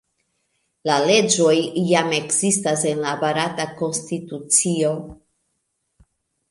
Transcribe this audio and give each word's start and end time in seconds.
La 0.89 0.95
leĝoj 1.09 1.53
jam 1.91 2.09
ekzistas 2.21 2.87
en 2.93 3.05
la 3.05 3.13
barata 3.27 3.69
konstitucio. 3.83 4.97